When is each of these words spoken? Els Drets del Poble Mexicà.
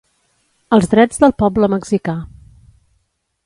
Els 0.77 0.89
Drets 0.93 1.21
del 1.25 1.35
Poble 1.43 1.71
Mexicà. 1.77 2.17